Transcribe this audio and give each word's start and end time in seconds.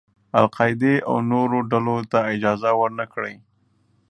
القاعدې 0.39 0.95
او 1.09 1.15
نورو 1.31 1.57
ډلو 1.71 1.97
ته 2.11 2.19
اجازه 2.33 2.69
ور 2.79 2.91
نه 2.99 3.05
کړي. 3.13 3.35